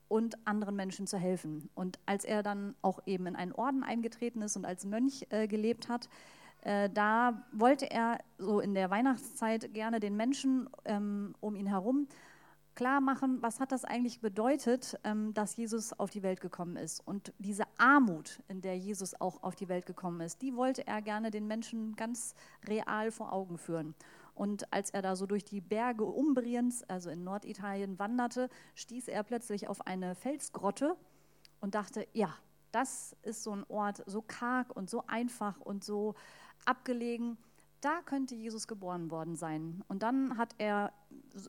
[0.08, 1.68] und anderen Menschen zu helfen.
[1.74, 5.48] Und als er dann auch eben in einen Orden eingetreten ist und als Mönch äh,
[5.48, 6.08] gelebt hat,
[6.62, 12.08] äh, da wollte er so in der Weihnachtszeit gerne den Menschen ähm, um ihn herum
[12.74, 17.06] klar machen, was hat das eigentlich bedeutet, ähm, dass Jesus auf die Welt gekommen ist.
[17.06, 21.02] Und diese Armut, in der Jesus auch auf die Welt gekommen ist, die wollte er
[21.02, 22.34] gerne den Menschen ganz
[22.66, 23.94] real vor Augen führen.
[24.34, 29.22] Und als er da so durch die Berge Umbriens, also in Norditalien, wanderte, stieß er
[29.22, 30.96] plötzlich auf eine Felsgrotte
[31.60, 32.34] und dachte, ja,
[32.70, 36.14] das ist so ein Ort, so karg und so einfach und so
[36.64, 37.38] abgelegen
[37.82, 39.82] da könnte Jesus geboren worden sein.
[39.88, 40.92] Und dann hat er,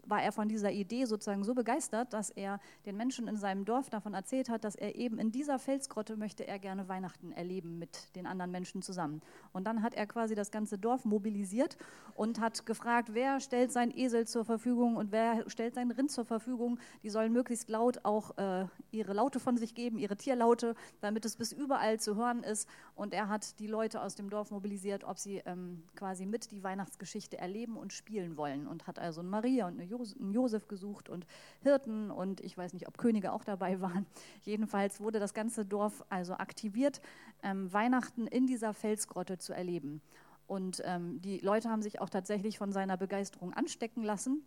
[0.05, 3.89] war er von dieser Idee sozusagen so begeistert, dass er den Menschen in seinem Dorf
[3.89, 8.15] davon erzählt hat, dass er eben in dieser Felsgrotte möchte er gerne Weihnachten erleben mit
[8.15, 9.21] den anderen Menschen zusammen.
[9.51, 11.77] Und dann hat er quasi das ganze Dorf mobilisiert
[12.15, 16.25] und hat gefragt, wer stellt sein Esel zur Verfügung und wer stellt sein Rind zur
[16.25, 16.79] Verfügung.
[17.03, 21.35] Die sollen möglichst laut auch äh, ihre Laute von sich geben, ihre Tierlaute, damit es
[21.35, 22.67] bis überall zu hören ist.
[22.95, 26.63] Und er hat die Leute aus dem Dorf mobilisiert, ob sie ähm, quasi mit die
[26.63, 31.25] Weihnachtsgeschichte erleben und spielen wollen und hat also eine Maria und einen Josef gesucht und
[31.61, 34.05] Hirten und ich weiß nicht, ob Könige auch dabei waren.
[34.41, 37.01] Jedenfalls wurde das ganze Dorf also aktiviert,
[37.43, 40.01] ähm, Weihnachten in dieser Felsgrotte zu erleben.
[40.47, 44.43] Und ähm, die Leute haben sich auch tatsächlich von seiner Begeisterung anstecken lassen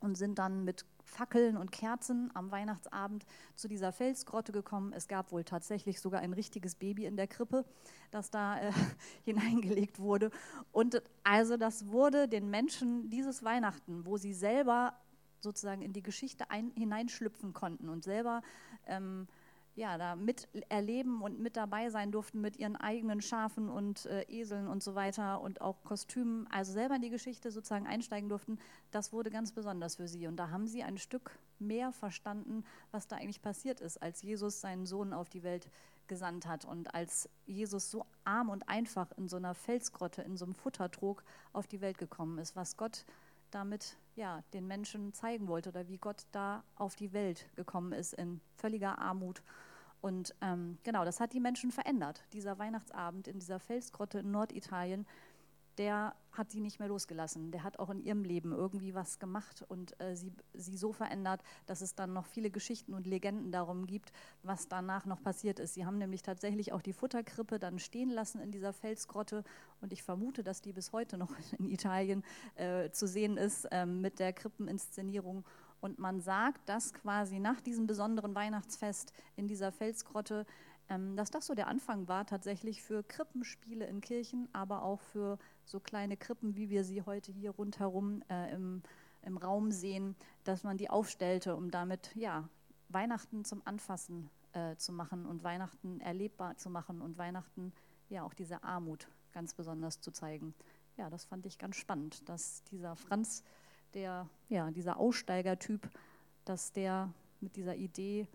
[0.00, 3.24] und sind dann mit Fackeln und Kerzen am Weihnachtsabend
[3.54, 4.92] zu dieser Felsgrotte gekommen.
[4.92, 7.64] Es gab wohl tatsächlich sogar ein richtiges Baby in der Krippe,
[8.10, 8.72] das da äh,
[9.24, 10.30] hineingelegt wurde.
[10.72, 14.94] Und also das wurde den Menschen dieses Weihnachten, wo sie selber
[15.40, 18.42] sozusagen in die Geschichte ein, hineinschlüpfen konnten und selber
[18.86, 19.28] ähm,
[19.76, 24.68] ja, da miterleben und mit dabei sein durften mit ihren eigenen Schafen und äh, Eseln
[24.68, 28.58] und so weiter und auch Kostümen, also selber in die Geschichte sozusagen einsteigen durften,
[28.92, 30.28] das wurde ganz besonders für sie.
[30.28, 34.60] Und da haben sie ein Stück mehr verstanden, was da eigentlich passiert ist, als Jesus
[34.60, 35.68] seinen Sohn auf die Welt
[36.06, 40.44] gesandt hat und als Jesus so arm und einfach in so einer Felsgrotte, in so
[40.44, 43.04] einem Futtertrog auf die Welt gekommen ist, was Gott
[43.50, 48.14] damit ja, den Menschen zeigen wollte oder wie Gott da auf die Welt gekommen ist
[48.14, 49.42] in völliger Armut.
[50.00, 52.24] Und ähm, genau, das hat die Menschen verändert.
[52.32, 55.06] Dieser Weihnachtsabend in dieser Felsgrotte in Norditalien,
[55.78, 57.50] der hat sie nicht mehr losgelassen.
[57.50, 61.42] Der hat auch in ihrem Leben irgendwie was gemacht und äh, sie, sie so verändert,
[61.66, 65.74] dass es dann noch viele Geschichten und Legenden darum gibt, was danach noch passiert ist.
[65.74, 69.44] Sie haben nämlich tatsächlich auch die Futterkrippe dann stehen lassen in dieser Felsgrotte
[69.80, 72.24] und ich vermute, dass die bis heute noch in Italien
[72.56, 75.44] äh, zu sehen ist äh, mit der Krippeninszenierung.
[75.80, 80.46] Und man sagt, dass quasi nach diesem besonderen Weihnachtsfest in dieser Felsgrotte
[80.88, 85.80] dass das so der Anfang war tatsächlich für Krippenspiele in Kirchen, aber auch für so
[85.80, 88.82] kleine Krippen, wie wir sie heute hier rundherum äh, im,
[89.22, 92.48] im Raum sehen, dass man die aufstellte, um damit ja,
[92.88, 97.72] Weihnachten zum Anfassen äh, zu machen und Weihnachten erlebbar zu machen und Weihnachten
[98.08, 100.54] ja auch diese Armut ganz besonders zu zeigen.
[100.96, 103.42] Ja, das fand ich ganz spannend, dass dieser Franz,
[103.94, 105.88] der, ja, dieser Aussteigertyp,
[106.44, 108.28] dass der mit dieser Idee,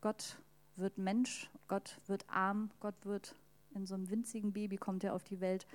[0.00, 0.38] Gott
[0.78, 3.34] wird Mensch, Gott wird arm, Gott wird
[3.74, 5.66] in so einem winzigen Baby kommt er auf die Welt,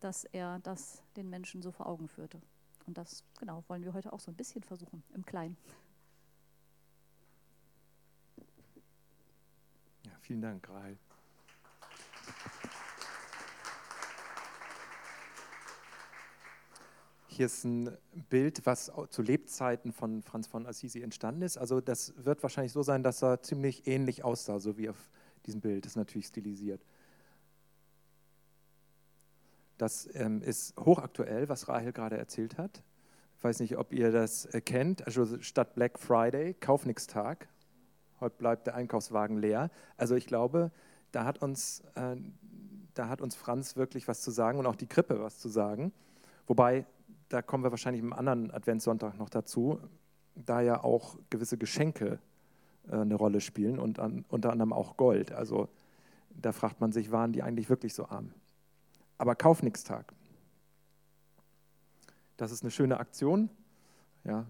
[0.00, 2.40] dass er das den Menschen so vor Augen führte.
[2.86, 5.56] Und das, genau, wollen wir heute auch so ein bisschen versuchen, im Kleinen.
[10.04, 10.96] Ja, vielen Dank, Rahel.
[17.38, 17.96] Hier ist ein
[18.30, 21.56] Bild, was zu Lebzeiten von Franz von Assisi entstanden ist.
[21.56, 25.08] Also das wird wahrscheinlich so sein, dass er ziemlich ähnlich aussah, so wie auf
[25.46, 25.84] diesem Bild.
[25.84, 26.84] Das ist natürlich stilisiert.
[29.76, 32.82] Das ähm, ist hochaktuell, was Rahel gerade erzählt hat.
[33.36, 35.06] Ich weiß nicht, ob ihr das kennt.
[35.06, 37.46] Also statt Black Friday, Kaufnix-Tag.
[38.18, 39.70] heute bleibt der Einkaufswagen leer.
[39.96, 40.72] Also ich glaube,
[41.12, 42.16] da hat uns, äh,
[42.94, 45.92] da hat uns Franz wirklich was zu sagen und auch die Krippe was zu sagen.
[46.48, 46.84] Wobei,
[47.28, 49.78] da kommen wir wahrscheinlich im anderen Adventssonntag noch dazu,
[50.34, 52.18] da ja auch gewisse Geschenke
[52.88, 55.32] äh, eine Rolle spielen und an, unter anderem auch Gold.
[55.32, 55.68] Also
[56.30, 58.32] da fragt man sich, waren die eigentlich wirklich so arm?
[59.18, 60.12] Aber Kaufnixtag.
[62.36, 63.50] Das ist eine schöne Aktion.
[64.24, 64.46] Ja,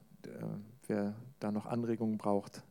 [0.86, 2.62] wer da noch Anregungen braucht,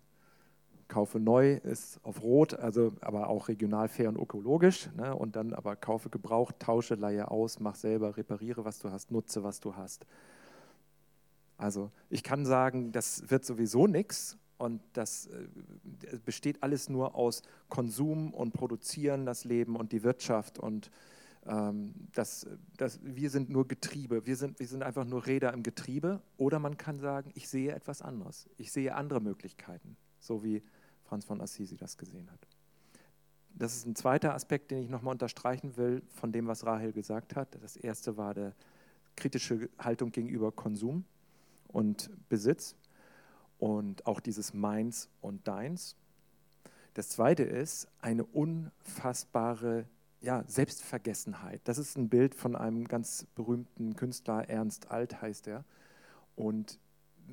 [0.88, 4.90] kaufe neu ist auf Rot, also aber auch regional fair und ökologisch.
[4.96, 5.16] Ne?
[5.16, 9.44] Und dann aber kaufe gebraucht, tausche, leihe aus, mach selber, repariere, was du hast, nutze,
[9.44, 10.06] was du hast.
[11.58, 17.42] Also ich kann sagen, das wird sowieso nichts und das äh, besteht alles nur aus
[17.70, 20.92] Konsum und Produzieren, das Leben und die Wirtschaft und
[21.48, 25.64] ähm, das, das, wir sind nur Getriebe, wir sind, wir sind einfach nur Räder im
[25.64, 26.22] Getriebe.
[26.38, 30.62] Oder man kann sagen, ich sehe etwas anderes, ich sehe andere Möglichkeiten, so wie
[31.08, 32.48] Franz von Assisi das gesehen hat.
[33.54, 37.36] Das ist ein zweiter Aspekt, den ich nochmal unterstreichen will von dem, was Rahel gesagt
[37.36, 37.58] hat.
[37.62, 38.52] Das erste war die
[39.16, 41.06] kritische Haltung gegenüber Konsum
[41.68, 42.76] und Besitz
[43.58, 45.96] und auch dieses Meins und Deins.
[46.94, 49.86] Das zweite ist eine unfassbare
[50.22, 51.62] ja, Selbstvergessenheit.
[51.64, 55.64] Das ist ein Bild von einem ganz berühmten Künstler, Ernst Alt heißt er.
[56.36, 56.80] Und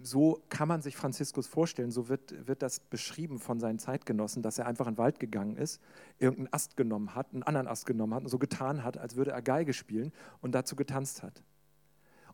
[0.02, 4.58] so kann man sich Franziskus vorstellen, so wird, wird das beschrieben von seinen Zeitgenossen, dass
[4.58, 5.80] er einfach in den Wald gegangen ist,
[6.18, 9.30] irgendeinen Ast genommen hat, einen anderen Ast genommen hat und so getan hat, als würde
[9.30, 11.42] er Geige spielen und dazu getanzt hat.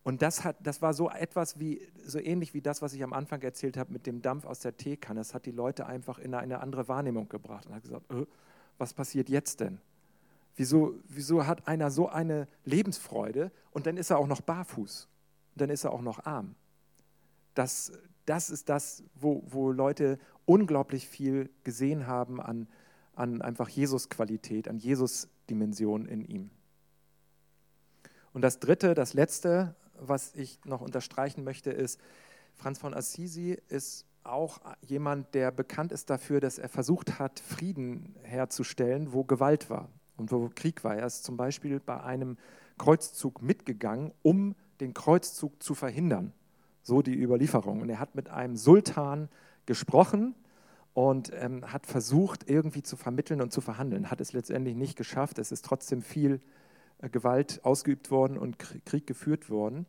[0.03, 3.13] Und das, hat, das war so etwas wie, so ähnlich wie das, was ich am
[3.13, 5.21] Anfang erzählt habe mit dem Dampf aus der Teekanne.
[5.21, 8.25] Das hat die Leute einfach in eine andere Wahrnehmung gebracht und hat gesagt, äh,
[8.79, 9.79] was passiert jetzt denn?
[10.57, 15.07] Wieso, wieso hat einer so eine Lebensfreude und dann ist er auch noch barfuß?
[15.55, 16.55] Und dann ist er auch noch arm.
[17.55, 17.93] Das,
[18.27, 22.69] das ist das, wo, wo Leute unglaublich viel gesehen haben an,
[23.15, 26.51] an einfach Jesus-Qualität, an Jesus-Dimension in ihm.
[28.33, 32.01] Und das Dritte, das Letzte, was ich noch unterstreichen möchte, ist,
[32.55, 38.15] Franz von Assisi ist auch jemand, der bekannt ist dafür, dass er versucht hat, Frieden
[38.23, 40.97] herzustellen, wo Gewalt war und wo Krieg war.
[40.97, 42.37] Er ist zum Beispiel bei einem
[42.79, 46.33] Kreuzzug mitgegangen, um den Kreuzzug zu verhindern.
[46.91, 47.83] So die Überlieferung.
[47.83, 49.29] Und er hat mit einem Sultan
[49.65, 50.35] gesprochen
[50.93, 54.11] und ähm, hat versucht, irgendwie zu vermitteln und zu verhandeln.
[54.11, 55.39] Hat es letztendlich nicht geschafft.
[55.39, 56.41] Es ist trotzdem viel
[56.99, 59.87] äh, Gewalt ausgeübt worden und Krieg geführt worden.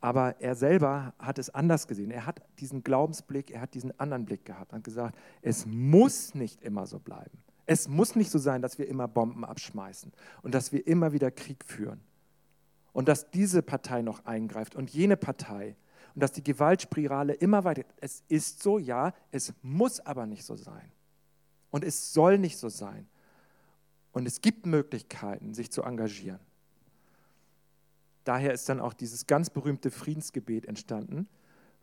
[0.00, 2.10] Aber er selber hat es anders gesehen.
[2.10, 6.62] Er hat diesen Glaubensblick, er hat diesen anderen Blick gehabt und gesagt, es muss nicht
[6.62, 7.42] immer so bleiben.
[7.66, 11.30] Es muss nicht so sein, dass wir immer Bomben abschmeißen und dass wir immer wieder
[11.30, 12.00] Krieg führen.
[12.94, 15.76] Und dass diese Partei noch eingreift und jene Partei.
[16.14, 17.84] Und dass die Gewaltspirale immer weiter.
[18.00, 20.90] Es ist so, ja, es muss aber nicht so sein.
[21.70, 23.06] Und es soll nicht so sein.
[24.12, 26.40] Und es gibt Möglichkeiten, sich zu engagieren.
[28.24, 31.28] Daher ist dann auch dieses ganz berühmte Friedensgebet entstanden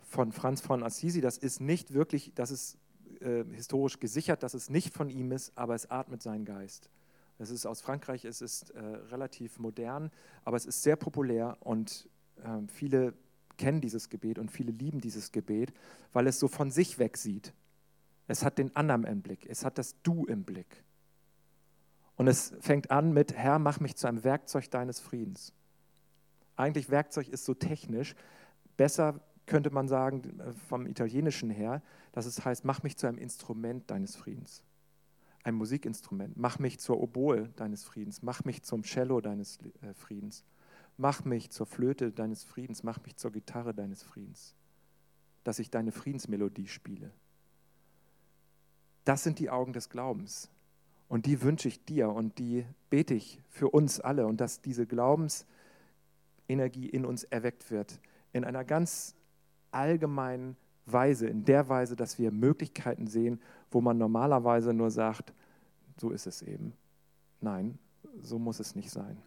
[0.02, 1.22] von Franz von Assisi.
[1.22, 2.78] Das ist nicht wirklich, das ist
[3.20, 6.90] äh, historisch gesichert, dass es nicht von ihm ist, aber es atmet seinen Geist.
[7.38, 10.12] Es ist aus Frankreich, es ist äh, relativ modern,
[10.44, 12.08] aber es ist sehr populär und
[12.38, 13.14] äh, viele
[13.58, 15.74] kennen dieses Gebet und viele lieben dieses Gebet,
[16.14, 17.54] weil es so von sich weg sieht.
[18.28, 20.84] Es hat den anderen im Blick, es hat das Du im Blick.
[22.16, 25.54] Und es fängt an mit, Herr, mach mich zu einem Werkzeug deines Friedens.
[26.56, 28.16] Eigentlich Werkzeug ist so technisch.
[28.78, 31.82] Besser könnte man sagen, vom Italienischen her,
[32.14, 34.64] dass es heißt, mach mich zu einem Instrument deines Friedens.
[35.44, 36.38] Ein Musikinstrument.
[36.38, 38.24] Mach mich zur Oboe deines Friedens.
[38.24, 40.44] Mach mich zum Cello deines äh, Friedens.
[40.98, 42.84] Mach mich zur Flöte deines Friedens.
[42.84, 44.56] Mach mich zur Gitarre deines Friedens.
[45.44, 47.12] Dass ich deine Friedensmelodie spiele.
[49.04, 50.50] Das sind die Augen des Glaubens.
[51.08, 54.88] Und die wünsche ich dir und die bete ich für uns alle und dass diese
[54.88, 58.00] Glaubensenergie in uns erweckt wird.
[58.34, 59.16] In einer ganz
[59.72, 65.34] allgemeinen Weise, in der Weise, dass wir Möglichkeiten sehen, wo man normalerweise nur sagt,
[65.98, 66.74] so ist es eben.
[67.42, 67.78] Nein,
[68.22, 69.18] so muss es nicht sein.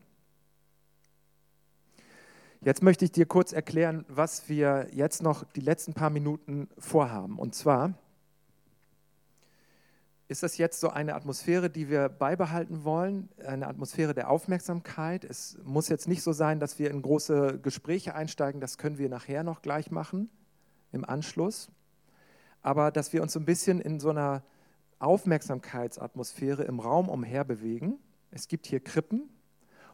[2.61, 7.38] Jetzt möchte ich dir kurz erklären, was wir jetzt noch die letzten paar Minuten vorhaben.
[7.38, 7.94] Und zwar
[10.26, 15.24] ist das jetzt so eine Atmosphäre, die wir beibehalten wollen, eine Atmosphäre der Aufmerksamkeit.
[15.24, 19.09] Es muss jetzt nicht so sein, dass wir in große Gespräche einsteigen, das können wir
[19.09, 20.28] nachher noch gleich machen
[20.90, 21.70] im Anschluss,
[22.61, 24.42] aber dass wir uns so ein bisschen in so einer
[24.98, 28.00] Aufmerksamkeitsatmosphäre im Raum umher bewegen.
[28.32, 29.30] Es gibt hier Krippen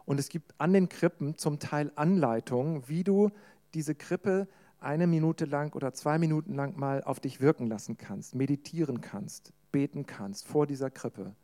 [0.06, 3.30] und es gibt an den Krippen zum Teil Anleitungen, wie du
[3.74, 4.48] diese Krippe
[4.80, 9.52] eine Minute lang oder zwei Minuten lang mal auf dich wirken lassen kannst, meditieren kannst,
[9.72, 11.34] beten kannst vor dieser Krippe.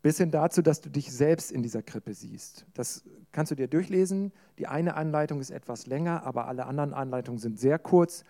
[0.00, 2.64] Bis hin dazu, dass du dich selbst in dieser Krippe siehst.
[2.74, 3.02] Das
[3.32, 4.32] kannst du dir durchlesen.
[4.58, 8.24] Die eine Anleitung ist etwas länger, aber alle anderen Anleitungen sind sehr kurz.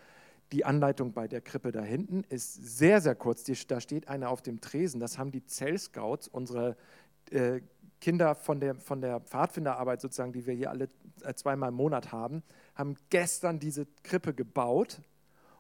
[0.53, 3.45] Die Anleitung bei der Krippe da hinten ist sehr, sehr kurz.
[3.45, 4.99] Da steht eine auf dem Tresen.
[4.99, 6.75] Das haben die Zellscouts, unsere
[7.31, 7.61] äh,
[8.01, 10.89] Kinder von der, von der Pfadfinderarbeit sozusagen, die wir hier alle
[11.23, 12.43] äh, zweimal im Monat haben,
[12.75, 15.01] haben gestern diese Krippe gebaut.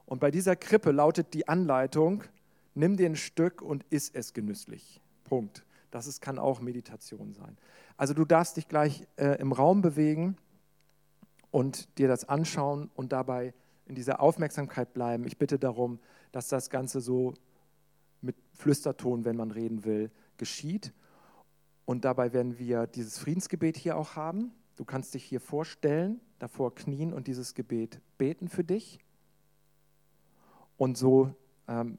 [0.06, 2.24] Und bei dieser Krippe lautet die Anleitung,
[2.74, 5.00] nimm dir ein Stück und iss es genüsslich.
[5.24, 5.64] Punkt.
[5.90, 7.56] Das ist, kann auch Meditation sein.
[7.96, 10.36] Also du darfst dich gleich äh, im Raum bewegen
[11.50, 13.54] und dir das anschauen und dabei
[13.86, 15.24] in dieser Aufmerksamkeit bleiben.
[15.24, 15.98] Ich bitte darum,
[16.30, 17.34] dass das Ganze so
[18.20, 20.92] mit Flüsterton, wenn man reden will, geschieht.
[21.88, 24.52] Und dabei werden wir dieses Friedensgebet hier auch haben.
[24.76, 28.98] Du kannst dich hier vorstellen, davor knien und dieses Gebet beten für dich.
[30.76, 31.34] Und so
[31.66, 31.96] ähm,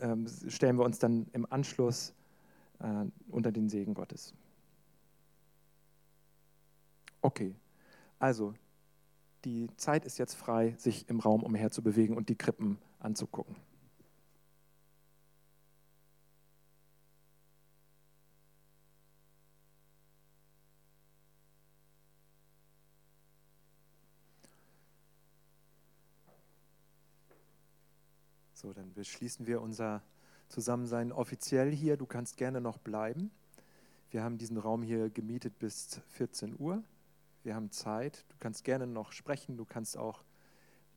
[0.00, 2.14] ähm, stellen wir uns dann im Anschluss
[2.78, 4.32] äh, unter den Segen Gottes.
[7.20, 7.54] Okay,
[8.18, 8.54] also
[9.44, 13.56] die Zeit ist jetzt frei, sich im Raum umher zu bewegen und die Krippen anzugucken.
[28.66, 30.02] So, dann beschließen wir unser
[30.48, 31.96] Zusammensein offiziell hier.
[31.96, 33.30] Du kannst gerne noch bleiben.
[34.10, 36.82] Wir haben diesen Raum hier gemietet bis 14 Uhr.
[37.44, 38.24] Wir haben Zeit.
[38.30, 39.56] Du kannst gerne noch sprechen.
[39.56, 40.24] Du kannst auch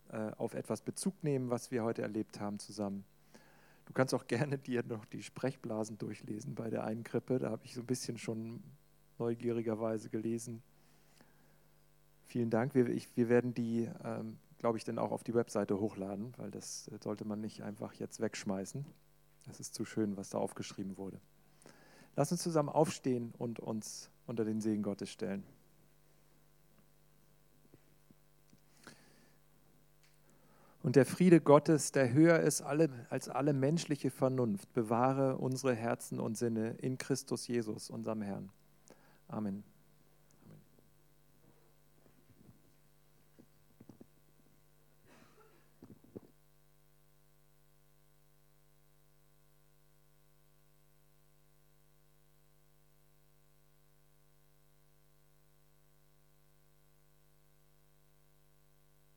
[0.09, 3.03] äh, auf etwas Bezug nehmen, was wir heute erlebt haben zusammen.
[3.85, 7.37] Du kannst auch gerne dir noch die Sprechblasen durchlesen bei der einen Krippe.
[7.39, 8.63] Da habe ich so ein bisschen schon
[9.17, 10.63] neugierigerweise gelesen.
[12.27, 12.75] Vielen Dank.
[12.75, 16.51] Wir, ich, wir werden die ähm, glaube ich, dann auch auf die Webseite hochladen, weil
[16.51, 18.85] das äh, sollte man nicht einfach jetzt wegschmeißen.
[19.47, 21.19] Das ist zu schön, was da aufgeschrieben wurde.
[22.15, 25.43] Lass uns zusammen aufstehen und uns unter den Segen Gottes stellen.
[30.81, 36.19] Und der Friede Gottes, der höher ist alle, als alle menschliche Vernunft, bewahre unsere Herzen
[36.19, 38.49] und Sinne in Christus Jesus, unserem Herrn.
[39.27, 39.63] Amen.